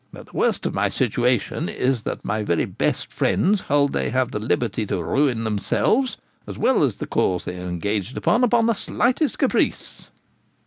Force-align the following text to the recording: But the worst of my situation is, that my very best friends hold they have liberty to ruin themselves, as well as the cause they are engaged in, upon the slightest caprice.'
But 0.11 0.25
the 0.25 0.35
worst 0.37 0.65
of 0.65 0.73
my 0.73 0.89
situation 0.89 1.69
is, 1.69 2.01
that 2.01 2.25
my 2.25 2.41
very 2.41 2.65
best 2.65 3.13
friends 3.13 3.61
hold 3.61 3.93
they 3.93 4.09
have 4.09 4.33
liberty 4.33 4.83
to 4.87 5.03
ruin 5.03 5.43
themselves, 5.43 6.17
as 6.47 6.57
well 6.57 6.81
as 6.81 6.95
the 6.95 7.05
cause 7.05 7.45
they 7.45 7.59
are 7.61 7.69
engaged 7.69 8.13
in, 8.17 8.43
upon 8.43 8.65
the 8.65 8.73
slightest 8.73 9.37
caprice.' 9.37 10.09